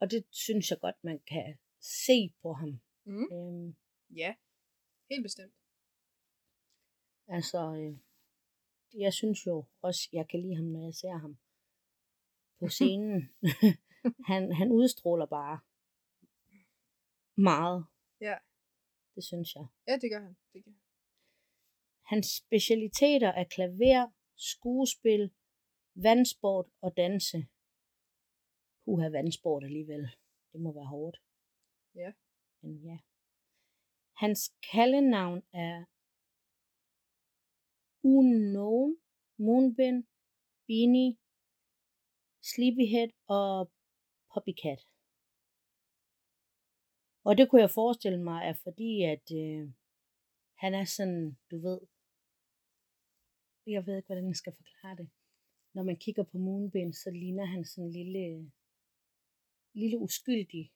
[0.00, 2.80] Og det synes jeg godt, man kan se på ham.
[3.04, 3.28] Mm.
[3.32, 3.76] Øhm,
[4.16, 4.34] Ja,
[5.10, 5.52] helt bestemt.
[7.28, 7.98] altså, øh,
[9.00, 11.38] jeg synes jo også, jeg kan lide ham, når jeg ser ham
[12.60, 13.20] på scenen.
[14.30, 15.60] han, han udstråler bare
[17.36, 17.86] meget.
[18.20, 18.36] Ja.
[19.14, 19.66] Det synes jeg.
[19.88, 20.36] Ja, det gør han.
[20.52, 20.80] Det gør han.
[22.12, 25.32] Hans specialiteter er klaver, skuespil,
[25.94, 27.46] vandsport og danse.
[28.84, 30.04] Puha, vandsport alligevel.
[30.52, 31.16] Det må være hårdt.
[31.94, 32.12] Ja.
[32.62, 32.98] Men ja.
[34.16, 34.40] Hans
[34.72, 35.84] kaldenavn er
[38.02, 38.96] Unknown,
[39.38, 40.06] Moonbin,
[40.66, 41.16] Beanie,
[42.42, 43.70] Sleepyhead og
[44.34, 44.80] Poppycat.
[47.24, 49.72] Og det kunne jeg forestille mig er fordi, at øh,
[50.54, 51.80] han er sådan, du ved,
[53.66, 55.10] jeg ved ikke, hvordan jeg skal forklare det.
[55.74, 58.52] Når man kigger på Moonbin, så ligner han sådan en lille,
[59.74, 60.72] lille uskyldig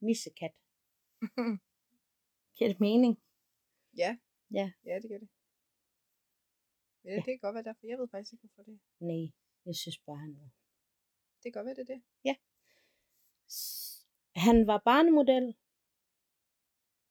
[0.00, 0.54] missekat.
[2.56, 3.22] Giver det mening?
[3.96, 4.18] ja.
[4.50, 4.72] Ja.
[4.84, 5.28] Ja, det gør det.
[7.04, 7.16] Ja, Ja.
[7.16, 7.86] det kan godt være derfor.
[7.86, 9.26] Jeg ved faktisk ikke, hvorfor det Nej,
[9.66, 10.48] jeg synes bare, han var.
[11.42, 12.02] Det kan godt være, det er det.
[13.50, 15.46] S- Han var barnemodel.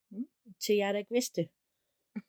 [0.09, 0.27] Mm.
[0.63, 1.41] Til jer, der ikke vidste.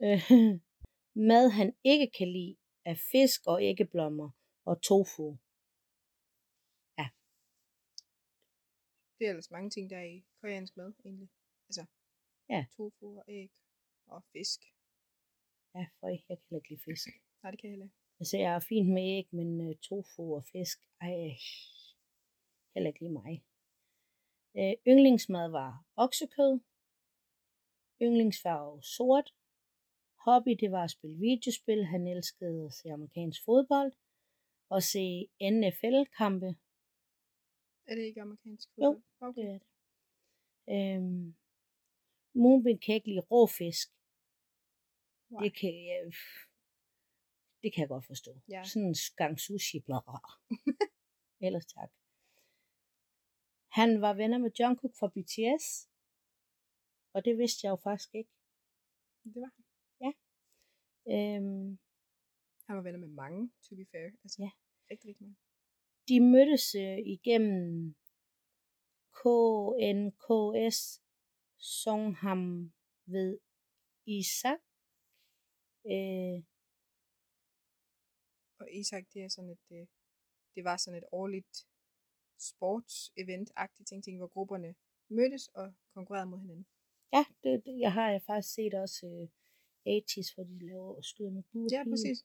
[0.04, 0.20] Øh,
[1.30, 4.30] Mad, han ikke kan lide, er fisk og æggeblommer
[4.64, 5.38] og tofu.
[9.18, 11.28] Det er ellers mange ting, der er i koreansk mad, egentlig.
[11.68, 11.84] Altså,
[12.48, 12.66] Ja.
[12.76, 13.50] tofu og æg
[14.06, 14.60] og fisk.
[15.74, 17.06] Ja, for jeg kan ikke lide fisk.
[17.42, 17.96] Nej, det kan jeg heller ikke.
[18.20, 21.36] Altså, jeg er fint med æg, men uh, tofu og fisk, ej,
[22.74, 23.44] heller ikke lige mig.
[24.54, 26.60] Uh, yndlingsmad var oksekød.
[28.02, 29.34] Yndlingsfarve sort.
[30.24, 31.84] Hobby, det var at spille videospil.
[31.84, 33.92] Han elskede at se amerikansk fodbold.
[34.68, 36.50] Og se NFL-kampe.
[37.86, 39.02] Er det ikke amerikansk Jo, fodbold?
[39.20, 39.42] Okay.
[39.42, 39.62] Det er det.
[40.74, 41.34] Øhm,
[42.34, 43.88] Moonbin kan ikke lide rå fisk.
[45.30, 45.42] Nej.
[45.42, 46.12] Det kan, jeg,
[47.62, 48.32] det kan jeg godt forstå.
[48.48, 48.62] Ja.
[48.64, 50.18] Sådan en gang sushi, bla bla.
[51.46, 51.90] Ellers tak.
[53.78, 55.66] Han var venner med Jungkook fra BTS.
[57.14, 58.30] Og det vidste jeg jo faktisk ikke.
[59.34, 59.66] Det var han.
[61.14, 61.78] Øhm,
[62.66, 64.06] Han var venner med mange, to be fair.
[64.24, 64.50] Altså, Ja.
[64.90, 65.36] Rigtig, rigtig mange.
[66.08, 67.94] de mødtes øh, igennem
[69.20, 70.78] KNKS
[71.58, 72.72] Songham
[73.06, 73.38] ved
[74.06, 74.60] Isak.
[75.94, 76.38] Øh,
[78.58, 79.86] Og Isak, det er sådan et, øh,
[80.54, 81.66] det var sådan et årligt
[82.38, 84.74] sports-event-agtigt ting, ting, hvor grupperne
[85.08, 86.66] mødtes og konkurrerede mod hinanden.
[87.12, 89.28] ja, det, det, jeg har jeg faktisk set også øh,
[89.88, 91.68] 80's, hvor de laver skyder med bur.
[91.72, 92.18] Ja, præcis.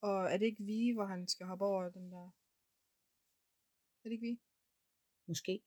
[0.00, 2.26] Og er det ikke vi, hvor han skal hoppe over den der...
[4.00, 4.40] Er det ikke vi?
[5.26, 5.62] Måske.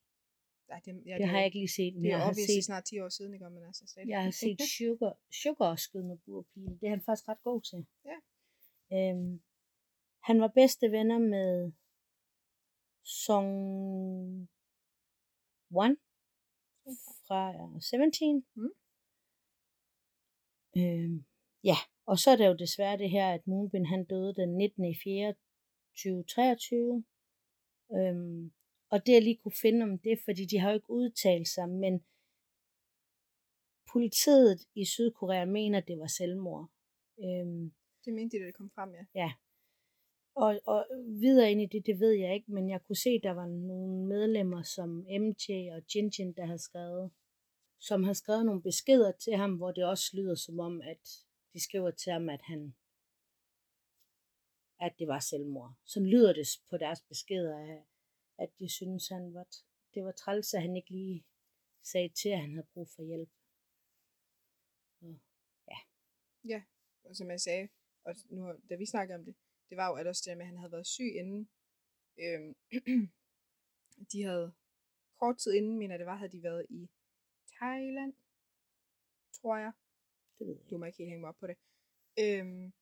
[0.70, 2.66] Nej, det, ja, Det har jeg ikke lige set, men Det er jeg har set,
[2.66, 3.50] snart 10 år siden, ikke?
[3.50, 4.10] Men altså, stadig.
[4.10, 6.78] jeg har set Sugar, Sugar skyde med burpile.
[6.80, 7.86] Det er han faktisk ret god til.
[8.10, 8.18] Ja.
[8.98, 9.42] Øhm,
[10.28, 11.72] han var bedste venner med
[13.04, 13.50] Song
[15.84, 15.98] One
[17.28, 17.42] fra
[17.80, 18.46] 17.
[18.56, 18.74] Mm.
[20.78, 21.26] Øhm,
[21.64, 24.86] ja, og så er der jo desværre det her, at Moonbin han døde den 19.
[24.86, 25.34] i 4.
[25.96, 27.04] 2023.
[27.98, 28.54] Øhm,
[28.90, 31.70] og det jeg lige kunne finde om det, fordi de har jo ikke udtalt sig,
[31.70, 32.06] men
[33.94, 36.70] politiet i Sydkorea mener, det var selvmord.
[37.24, 37.74] Øhm,
[38.06, 39.34] Det mente de, da det kom frem, ja
[40.36, 40.86] og, og
[41.22, 44.08] videre ind i det, det ved jeg ikke, men jeg kunne se, der var nogle
[44.08, 44.90] medlemmer som
[45.24, 45.46] MJ
[45.76, 47.12] og Jinjin, der havde skrevet,
[47.80, 51.04] som har skrevet nogle beskeder til ham, hvor det også lyder som om, at
[51.54, 52.76] de skriver til ham, at han
[54.80, 55.74] at det var selvmord.
[55.86, 57.86] Så lyder det på deres beskeder, at-
[58.38, 59.48] at de synes, han var,
[59.94, 61.26] det var træls, at han ikke lige
[61.84, 63.30] sagde til, at han havde brug for hjælp.
[66.46, 66.64] Ja,
[67.04, 67.70] og som jeg sagde,
[68.04, 69.36] og nu, da vi snakkede om det,
[69.70, 71.50] det var jo at også det der med, at han havde været syg inden.
[72.24, 72.56] Øhm,
[74.12, 74.54] de havde
[75.20, 76.90] kort tid inden, mener det var, havde de været i
[77.58, 78.14] Thailand,
[79.34, 79.72] tror jeg.
[80.40, 81.58] Det ved jeg Du må ikke helt hænge mig op på det.
[82.20, 82.74] Øhm,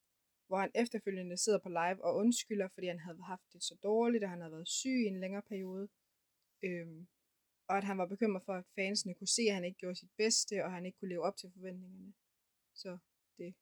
[0.47, 4.23] hvor han efterfølgende sidder på live og undskylder, fordi han havde haft det så dårligt,
[4.23, 5.89] og han havde været syg i en længere periode.
[6.63, 7.07] Øhm,
[7.67, 10.11] og at han var bekymret for, at fansene kunne se, at han ikke gjorde sit
[10.17, 12.13] bedste, og han ikke kunne leve op til forventningerne.
[12.73, 12.97] Så
[13.37, 13.55] det,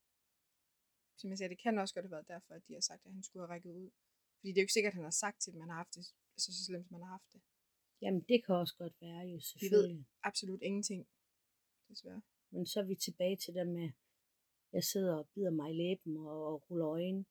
[1.22, 3.14] som jeg sagde, det kan også godt have været derfor, at de har sagt, at
[3.14, 3.90] han skulle have rækket ud.
[4.38, 5.78] Fordi det er jo ikke sikkert, at han har sagt til dem, at han har
[5.84, 6.06] haft det
[6.36, 7.42] altså, så slemt, som han har haft det.
[8.02, 10.06] Jamen, det kan også godt være jo, Vi ved selvfølgelig.
[10.24, 11.08] absolut ingenting.
[11.90, 12.22] desværre.
[12.54, 13.90] Men så er vi tilbage til det med,
[14.74, 17.26] jeg sidder og bider mig i læben og, og ruller øjne,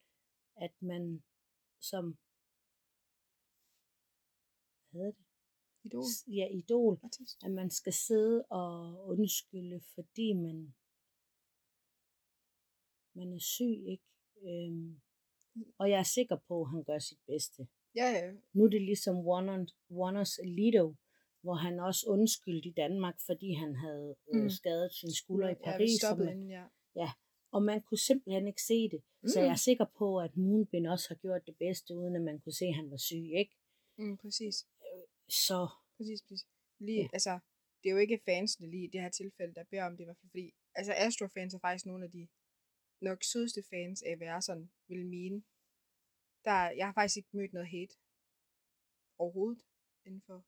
[0.56, 1.22] at man
[1.80, 2.04] som,
[4.90, 5.24] hvad hedder det?
[5.84, 6.04] Idol.
[6.38, 7.44] Ja, idol, Artist.
[7.44, 10.74] at man skal sidde og undskylde, fordi man,
[13.14, 14.04] man er syg, ikke?
[14.48, 15.00] Øhm,
[15.78, 17.68] og jeg er sikker på, at han gør sit bedste.
[17.96, 18.32] Ja, ja.
[18.52, 20.94] Nu er det ligesom Warner- Warners Lido,
[21.42, 24.40] hvor han også undskyldte i Danmark, fordi han havde mm.
[24.40, 24.50] Mm.
[24.50, 25.94] skadet sin skulder i Ja, Paris.
[25.94, 26.50] og stoppede man- inden,
[26.96, 27.10] ja.
[27.52, 29.02] og man kunne simpelthen ikke se det.
[29.22, 29.28] Mm.
[29.28, 29.44] Så Mm.
[29.44, 32.52] jeg er sikker på, at Moonbin også har gjort det bedste, uden at man kunne
[32.52, 33.54] se, at han var syg, ikke?
[33.98, 34.56] Mm, præcis.
[35.46, 36.46] Så Præcis, præcis.
[36.78, 37.08] Lige, Ja.
[37.12, 37.38] altså,
[37.82, 40.04] det er jo ikke fansene lige i det her tilfælde, der beder om det, i
[40.04, 42.28] hvert fald fordi, altså Astro-fans er faktisk nogle af de
[43.02, 45.42] nok sødeste fans af, sådan vil mene.
[46.44, 47.94] Der, jeg har faktisk ikke mødt noget hate
[49.18, 49.62] overhovedet
[50.06, 50.44] inden for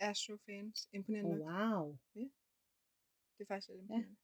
[0.00, 0.88] Astro-fans.
[0.92, 1.48] Imponerende oh, nok.
[1.48, 1.98] wow.
[3.34, 4.16] Det er faktisk lidt imponerende.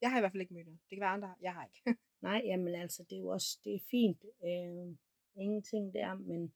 [0.00, 0.80] Jeg har i hvert fald ikke mødt noget.
[0.90, 1.82] Det kan være andre, jeg har ikke.
[2.28, 4.24] Nej, jamen altså, det er jo også det er fint.
[4.44, 4.96] Øh,
[5.34, 6.54] ingenting der, men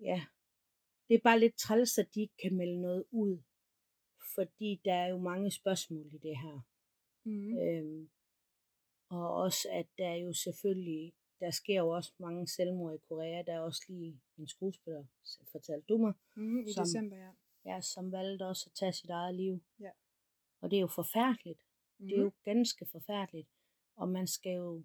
[0.00, 0.26] ja,
[1.08, 3.42] det er bare lidt træls, at de ikke kan melde noget ud.
[4.34, 6.60] Fordi der er jo mange spørgsmål i det her.
[7.24, 7.58] mm.
[7.58, 8.10] Øhm,
[9.08, 13.42] og også, at der er jo selvfølgelig, der sker jo også mange selvmord i Korea.
[13.42, 15.04] Der er også lige en skuespiller,
[15.52, 17.30] fortalte du mig, Mm, I som- december, ja.
[17.64, 19.62] ja, som valgte også at tage sit eget liv.
[19.80, 19.90] Ja.
[20.60, 21.60] Og det er jo forfærdeligt.
[21.98, 22.06] Mm.
[22.08, 23.48] Det er jo ganske forfærdeligt.
[23.96, 24.82] Og man skal jo,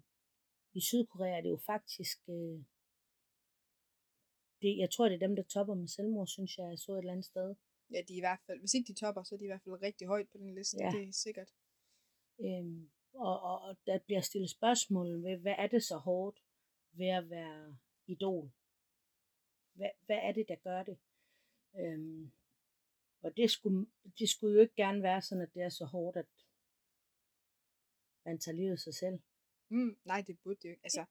[0.74, 2.64] i Sydkorea er det jo faktisk, øh,
[4.62, 6.98] det, jeg tror det er dem, der topper med selvmord, synes jeg, jeg så et
[6.98, 7.54] eller andet sted.
[7.92, 9.62] Ja, de er i hvert fald, hvis ikke de topper, så er de i hvert
[9.64, 10.76] fald rigtig højt på den liste.
[10.80, 10.90] Ja.
[10.94, 11.50] Det er sikkert.
[12.40, 16.38] Øhm, og, og, og der bliver stillet spørgsmål ved, hvad er det så hårdt
[16.92, 18.52] ved at være idol?
[19.72, 20.98] Hvad, hvad er det, der gør det?
[21.80, 22.32] Øhm,
[23.22, 23.86] og det skulle,
[24.18, 26.26] det skulle jo ikke gerne være sådan, at det er så hårdt, at
[28.24, 29.18] man tager livet af sig selv.
[29.70, 30.84] Mm, nej, det burde det jo ikke.
[30.84, 31.04] Altså,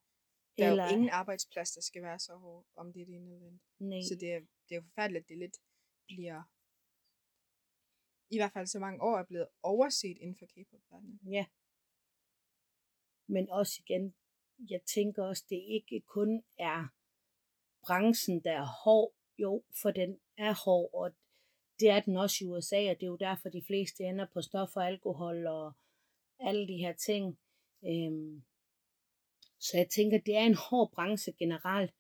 [0.57, 3.15] der er Eller- jo ingen arbejdsplads, der skal være så hård, om det er det
[3.15, 3.61] ene eller det andet.
[3.79, 4.01] Nej.
[4.09, 5.57] Så det er, det er jo forfærdeligt, at det lidt
[6.07, 6.43] bliver,
[8.29, 11.19] i hvert fald så mange år, er blevet overset inden for K-pop-verdenen.
[11.31, 11.45] Ja.
[13.27, 14.15] Men også igen,
[14.69, 16.87] jeg tænker også, det ikke kun er
[17.85, 19.13] branchen, der er hård.
[19.39, 21.15] Jo, for den er hård, og
[21.79, 24.41] det er den også i USA, og det er jo derfor, de fleste ender på
[24.41, 25.73] stoffer, alkohol og
[26.39, 27.39] alle de her ting.
[27.85, 28.43] Øhm,
[29.59, 31.93] så jeg tænker, det er en hård branche generelt,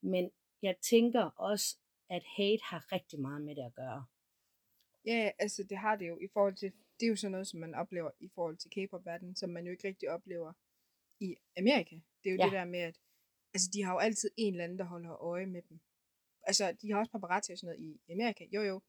[0.00, 0.30] men
[0.62, 1.78] jeg tænker også,
[2.10, 4.06] at hate har rigtig meget med det at gøre.
[5.04, 7.60] Ja, altså det har det jo i forhold til, det er jo sådan noget, som
[7.60, 10.52] man oplever i forhold til K-pop-verdenen, som man jo ikke rigtig oplever
[11.20, 11.94] i Amerika.
[12.22, 12.44] Det er jo Ja.
[12.44, 13.00] det der med, at
[13.54, 15.80] altså, de har jo altid en eller anden, der holder øje med dem.
[16.42, 18.80] Altså, de har også paparazzi og sådan noget i Amerika, jo jo.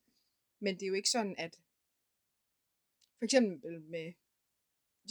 [0.60, 1.56] Men det er jo ikke sådan, at
[3.18, 4.14] for eksempel med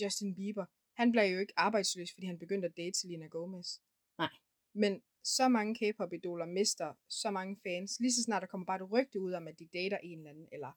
[0.03, 3.79] Justin Bieber, han blev jo ikke arbejdsløs, fordi han begyndte at date Selena Gomez.
[4.19, 4.31] Nej.
[4.75, 8.91] Men så mange K-pop-idoler mister så mange fans, lige så snart der kommer bare et
[8.93, 10.73] rygte ud om, at de dater en eller anden, eller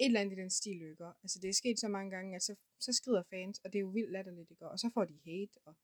[0.00, 1.04] et eller andet i den stil, ikke?
[1.22, 3.80] Altså det er sket så mange gange, at så, så skrider fans, og det er
[3.80, 4.68] jo vildt latterligt, ikke?
[4.68, 5.76] Og så får de hate, og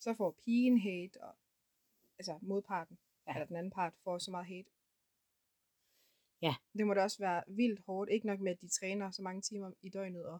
[0.00, 1.36] så får pigen hate, og
[2.18, 3.32] altså modparten, Ja.
[3.32, 3.36] ja.
[3.36, 4.70] eller den anden part, får så meget hate.
[6.42, 6.54] Ja.
[6.78, 9.42] Det må da også være vildt hårdt, ikke nok med, at de træner så mange
[9.42, 10.38] timer i døgnet, og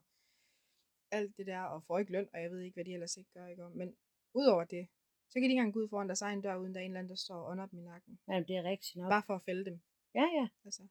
[1.11, 3.31] alt det der, og får ikke løn, og jeg ved ikke, hvad de ellers ikke
[3.35, 3.69] gør, ikke?
[3.69, 3.97] Men
[4.35, 4.88] udover det,
[5.29, 6.91] så kan de ikke engang gå ud foran deres egen dør, uden der er en
[6.91, 8.19] eller anden, der står under dem i nakken.
[8.29, 9.11] Jamen, det er rigtigt nok.
[9.11, 9.81] Bare for at fælde dem.
[10.14, 10.49] Ja, ja.
[10.64, 10.83] Altså.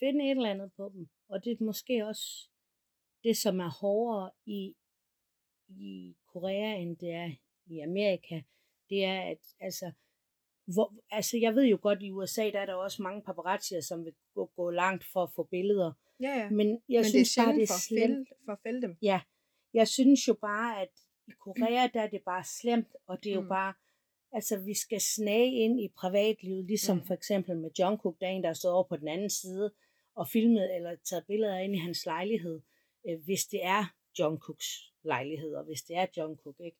[0.00, 1.08] Finde et eller andet på dem.
[1.28, 2.48] Og det er måske også
[3.24, 4.74] det, som er hårdere i,
[5.68, 7.30] i Korea, end det er
[7.66, 8.40] i Amerika.
[8.90, 9.92] Det er, at altså,
[10.74, 14.04] hvor, altså, jeg ved jo godt, i USA, der er der også mange paparazzier, som
[14.04, 15.92] vil gå, gå langt for at få billeder.
[16.20, 16.50] Ja, ja.
[16.50, 18.28] Men jeg Men synes det er bare, det er for, at slemt.
[18.44, 18.96] for at fælde dem.
[19.02, 19.20] Ja,
[19.74, 20.88] jeg synes jo bare, at
[21.26, 23.48] i Korea, der er det bare slemt, og det er jo Mm.
[23.48, 23.74] bare,
[24.32, 27.06] altså vi skal snage ind i privatlivet, ligesom Mm.
[27.06, 29.72] for eksempel med Jungkook, der er en, der stod over på den anden side
[30.20, 32.60] og filmet eller taget billeder ind i hans lejlighed,
[33.08, 33.82] øh, hvis det er
[34.18, 34.68] Jungkooks
[35.04, 36.78] lejlighed, og hvis det er Jungkook, ikke?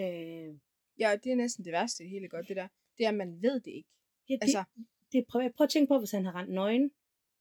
[0.00, 0.54] Øh,
[0.98, 2.68] Ja, det er næsten det værste det hele godt, det der.
[2.98, 3.88] Det er, at man ved det ikke.
[4.28, 4.64] ja, det, Altså,
[5.12, 5.54] det er privat.
[5.54, 6.90] Prøv at tænke på, hvis han har rent nøgen,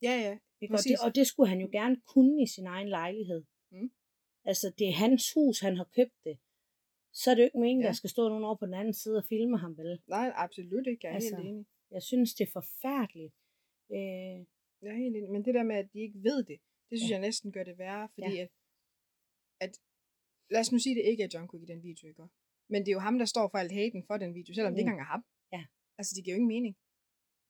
[0.01, 0.37] ja, ja.
[0.61, 0.73] Ikke?
[0.73, 3.43] Og, det, og det skulle han jo gerne kunne i sin egen lejlighed.
[3.71, 3.91] Mm.
[4.43, 6.37] Altså, det er hans hus, han har købt det.
[7.13, 7.81] Så er det jo ikke meningen.
[7.81, 7.87] Ja.
[7.87, 10.01] der skal stå nogen over på den anden side og filme ham, vel?
[10.07, 11.01] Nej, absolut ikke.
[11.03, 11.65] Jeg er Altså, helt enig.
[11.91, 13.33] Jeg synes, det er forfærdeligt.
[13.91, 14.45] Øh,
[14.85, 15.29] Jeg er helt enig.
[15.35, 16.57] Men det der med, at de ikke ved det,
[16.89, 17.15] det synes Ja.
[17.15, 17.19] ja.
[17.19, 18.41] jeg næsten gør det værre, fordi Ja.
[18.41, 18.47] ja.
[19.63, 19.71] at, at,
[20.53, 22.23] lad os nu sige, at det ikke er Jungkook i den video, ikke?
[22.71, 24.75] Men det er jo ham, der står for alt haten for den video, selvom mm.
[24.75, 24.93] det ikke Mm.
[24.97, 25.23] engang er ham.
[25.55, 25.63] Ja.
[25.99, 26.73] Altså, det giver jo ingen mening.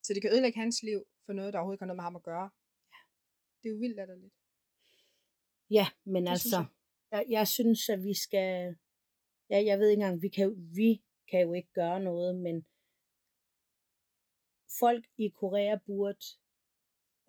[0.06, 2.16] Så det kan ødelægge hans liv for noget, der overhovedet ikke har noget med ham
[2.22, 2.48] at gøre.
[3.60, 4.34] Det er jo vildt latterligt.
[5.78, 6.58] Ja, men Det synes altså,
[7.12, 7.18] jeg.
[7.18, 8.76] jeg, jeg synes, at vi skal,
[9.52, 10.48] ja, jeg ved ikke engang, vi kan,
[10.80, 10.90] vi
[11.30, 12.56] kan jo ikke gøre noget, men
[14.80, 16.26] folk i Korea burde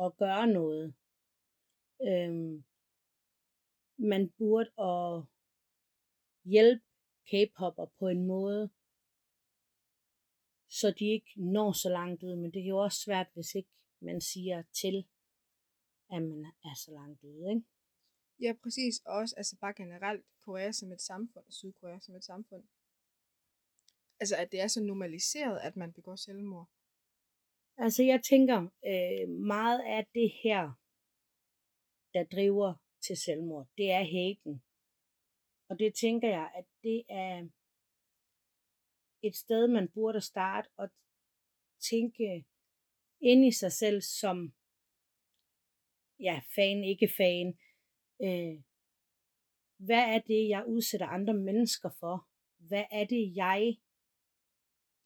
[0.01, 0.95] at gøre noget.
[2.03, 2.65] Øhm,
[3.99, 5.25] man burde at
[6.45, 6.85] hjælpe
[7.29, 8.71] K-popper på en måde,
[10.69, 13.71] så de ikke når så langt ud, men det er jo også svært, hvis ikke
[14.01, 15.09] man siger til,
[16.11, 17.67] at man er så langt ude, ikke?
[18.41, 18.95] Ja, præcis.
[19.07, 22.65] Og også altså bare generelt Korea som et samfund, Sydkorea som et samfund.
[24.21, 26.71] Altså, at det er så normaliseret, at man begår selvmord.
[27.79, 30.63] Altså, jeg tænker, øh, meget af det her,
[32.15, 32.75] der driver
[33.07, 34.63] til selvmord, det er haten.
[35.69, 37.49] Og det tænker jeg, at det er
[39.23, 40.89] et sted, man burde starte og
[41.91, 42.45] tænke
[43.21, 44.55] ind i sig selv som,
[46.21, 47.59] ja, fan, ikke fan.
[48.23, 48.63] Øh,
[49.87, 52.29] hvad er det, jeg udsætter andre mennesker for?
[52.69, 53.77] Hvad er det, jeg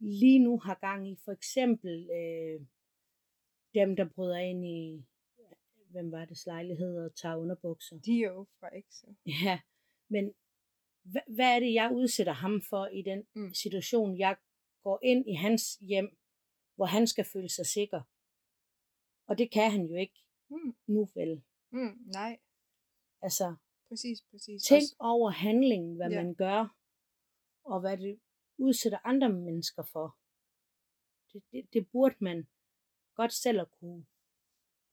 [0.00, 1.16] lige nu har gang i?
[1.24, 2.60] For eksempel øh,
[3.74, 5.04] dem, der bryder ind i,
[5.90, 7.98] hvem var det, lejlighed og tager underbukser.
[7.98, 9.14] De er jo fra EXO.
[9.44, 9.60] Ja,
[10.08, 10.34] men
[11.02, 13.54] hvad, hvad er det, jeg udsætter ham for i den Mm.
[13.54, 14.18] situation?
[14.18, 14.36] Jeg
[14.82, 16.18] går ind i hans hjem,
[16.76, 18.02] hvor han skal føle sig sikker.
[19.26, 20.18] Og det kan han jo ikke
[20.50, 20.74] Mm.
[20.86, 21.42] nu vel.
[21.72, 21.98] Mm.
[22.06, 22.38] Nej,
[23.22, 23.54] Altså,
[23.88, 24.62] præcis, præcis.
[24.62, 26.22] tænk Også, over handlingen, hvad ja.
[26.22, 26.76] man gør,
[27.64, 28.20] og hvad det
[28.60, 30.18] udsætter andre mennesker for.
[31.32, 32.48] Det, det, det burde man
[33.14, 34.06] godt selv at kunne,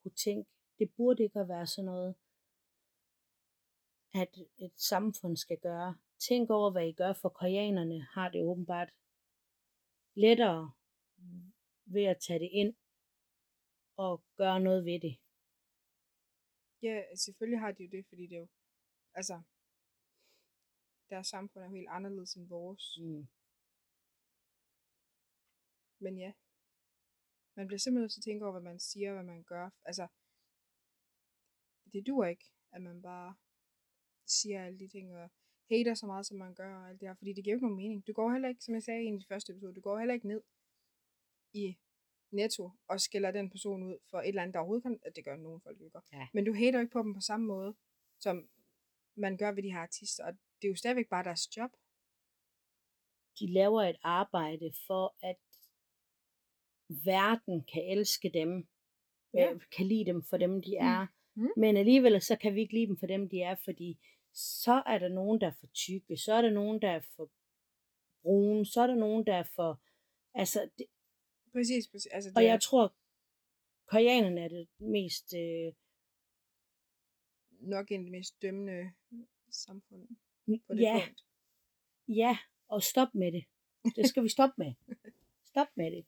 [0.02, 0.50] kunne tænke.
[0.80, 2.16] Det burde ikke at være sådan noget,
[4.14, 5.98] at et samfund skal gøre.
[6.20, 8.90] Tænk over, hvad I gør, for koreanerne har det åbenbart
[10.16, 10.72] lettere
[11.86, 12.76] ved at tage det ind
[13.98, 15.18] og gøre noget ved det.
[16.82, 18.48] ja, selvfølgelig har de jo det, fordi det er jo,
[19.14, 19.42] altså,
[21.10, 22.98] deres samfund er jo helt anderledes end vores.
[23.02, 23.28] Mm.
[26.00, 26.32] Men ja,
[27.56, 29.70] man bliver simpelthen nødt til at tænke over, hvad man siger, hvad man gør.
[29.86, 30.08] Altså,
[31.94, 33.36] det duer ikke, at man bare
[34.26, 35.30] siger alle de ting, og
[35.70, 37.66] hater så meget, som man gør, og alt det her, fordi det giver jo ikke
[37.66, 38.08] nogen mening.
[38.08, 40.00] Du går heller ikke, som jeg sagde i en af de første episode, du går
[40.00, 40.42] heller ikke ned
[41.54, 41.78] i
[42.32, 45.26] netto og skælder den person ud for et eller andet, der overhovedet kan, at det
[45.26, 45.90] gør nogen folk jo.
[46.14, 46.28] Ja.
[46.34, 47.76] Men du hater ikke på dem på samme måde,
[48.20, 48.50] som
[49.16, 51.72] man gør ved de her artister, og det er jo stadigvæk bare deres job.
[53.40, 55.36] de laver et arbejde for, at
[56.90, 58.68] verden kan elske dem,
[59.34, 59.40] Ja.
[59.40, 59.58] ja.
[59.78, 61.08] kan lide dem for dem, de er.
[61.36, 61.48] Mm.
[61.58, 64.00] Men alligevel så kan vi ikke lide dem for dem, de er, fordi
[64.34, 67.30] så er der nogen, der er for tykke, så er der nogen, der er for
[68.22, 69.82] brune, så er der nogen, der er for...
[70.34, 70.86] Altså, det,
[71.52, 72.12] Præcis, præcis.
[72.12, 72.96] Altså, det og er, jeg tror,
[73.86, 75.34] koreanerne er det mest...
[75.34, 75.74] Øh,
[77.52, 78.92] nok en af de mest dømmende
[79.52, 80.08] samfund
[80.68, 81.26] på det ja, punkt.
[82.08, 83.46] ja, og stop med det.
[83.96, 84.74] Det skal vi stoppe med.
[85.52, 86.06] Stop med det.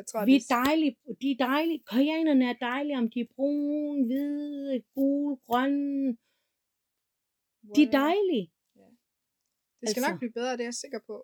[0.00, 0.92] Jeg tror, Vi er dejlige.
[1.22, 1.80] De er dejlige.
[1.92, 6.16] Koreanerne er dejlige, om de er brune, hvide, gule, grønne.
[7.76, 8.46] De er dejlige.
[9.80, 10.10] Det skal altså.
[10.10, 11.16] nok blive bedre, det er jeg sikker på.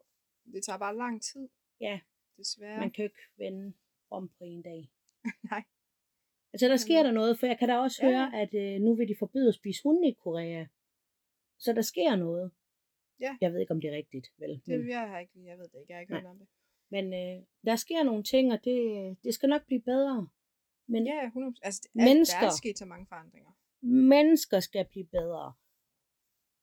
[0.52, 1.48] Det tager bare lang tid,
[1.80, 2.00] Ja,
[2.38, 2.80] desværre.
[2.80, 3.66] man kan jo ikke vende
[4.10, 4.82] om på en dag.
[5.52, 5.62] Nej.
[6.52, 8.94] Altså, der sker der noget, for jeg kan da også Ja, høre, at øh, nu
[8.94, 10.66] vil de forbyde at spise hunde i Korea.
[11.58, 12.50] Så der sker noget.
[13.20, 13.32] Ja.
[13.40, 14.62] Jeg ved ikke, om det er rigtigt, vel?
[14.66, 16.20] Det jeg har ikke, jeg ved det ikke, jeg har ikke Nej.
[16.20, 16.48] hørt om det.
[16.90, 18.78] Men øh, der sker nogle ting, og det,
[19.24, 20.28] det skal nok blive bedre.
[20.88, 22.40] Men Ja, 100 Altså, det- Mennesker.
[22.40, 23.50] Der er sket så mange forandringer.
[23.82, 25.54] mennesker skal blive bedre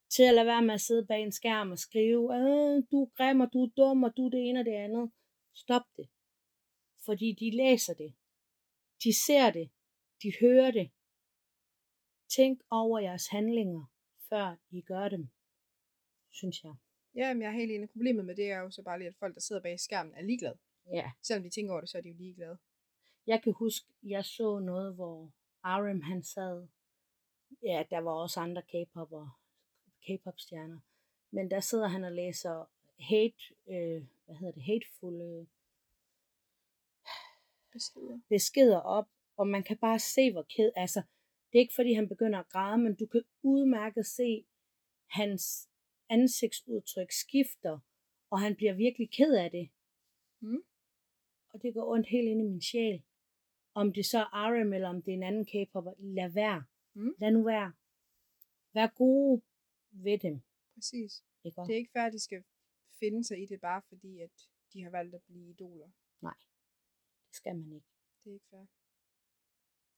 [0.10, 3.10] til at lade være med at sidde bag en skærm og skrive, øh, du er
[3.18, 5.12] grim, og du er dum, og du er det ene og det andet.
[5.54, 6.08] Stop det.
[7.06, 8.14] Fordi de læser det.
[9.04, 9.70] De ser det.
[10.24, 10.92] De hører det.
[12.36, 13.92] Tænk over jeres handlinger,
[14.30, 15.30] før I gør dem,
[16.32, 16.74] synes jeg.
[17.16, 17.90] Ja, men jeg er helt enig.
[17.90, 20.22] Problemet med det er jo så bare lige, at folk, der sidder bag skærmen, er
[20.22, 20.58] ligeglade.
[20.94, 21.12] Ja.
[21.22, 22.58] Selvom de tænker over det, så er de jo ligeglade.
[23.28, 25.32] Jeg kan huske, jeg så noget, hvor
[25.64, 26.68] RM han sad.
[27.64, 29.40] Ja, der var også andre K-popper,
[30.02, 30.80] K-pop-stjerner.
[31.32, 32.70] Men der sidder han og læser
[33.00, 35.46] hate, øh, hvad hedder det, hateful øh,
[37.72, 38.20] Beskeder.
[38.30, 39.08] beskeder op,
[39.38, 41.02] og man kan bare se, hvor ked, altså,
[41.52, 44.46] det er ikke fordi, han begynder at græde, men du kan udmærket se,
[45.10, 45.70] hans
[46.16, 47.76] ansigtsudtryk skifter,
[48.32, 49.70] og han bliver virkelig ked af det.
[50.40, 50.64] Mm.
[51.52, 53.04] Og det går ondt helt ind i min sjæl.
[53.74, 56.66] Om det så er RM, eller om det er en anden K-popper, lad være.
[56.94, 57.16] Mm.
[57.22, 57.74] Lad nu være.
[58.74, 59.42] Vær gode
[59.92, 60.42] ved dem.
[60.76, 61.24] Præcis.
[61.44, 61.62] Ikke?
[61.62, 62.44] Det er ikke fair, at de skal
[63.00, 64.36] finde sig i det, bare fordi, at
[64.74, 65.90] de har valgt at blive idoler.
[67.28, 67.88] det skal man ikke.
[68.24, 68.66] Det er ikke fair.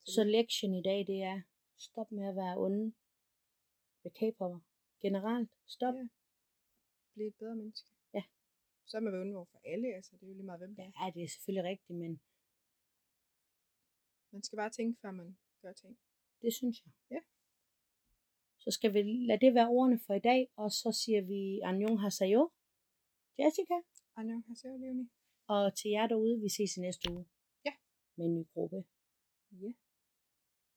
[0.06, 1.42] Så lektion i dag, det er,
[1.78, 2.94] Stop med at være onde
[4.04, 4.60] ved K-popper.
[5.06, 5.52] Generelt.
[5.76, 5.96] Stop.
[5.96, 6.08] Ja.
[7.14, 7.90] Blive et bedre menneske.
[8.14, 8.24] Ja.
[8.86, 10.84] Så er man onde over for alle, altså det er jo lige meget, hvem det
[10.86, 10.92] er.
[11.00, 12.22] Ja, det er selvfølgelig rigtigt, men
[14.32, 16.00] Man skal bare tænke, før man gør ting.
[16.42, 16.94] det synes jeg.
[17.12, 17.22] Ja.
[18.64, 22.02] Så skal vi lade det være ordene for i dag, og så siger vi Anjong
[22.02, 22.52] Hasayo,
[23.40, 23.78] Jessica,
[24.16, 25.10] Annyeonghaseyo, Leonie.
[25.48, 27.26] og til jer derude, vi ses i næste uge.
[27.66, 27.74] Ja.
[28.18, 28.84] Med en ny gruppe.
[29.52, 29.72] Ja.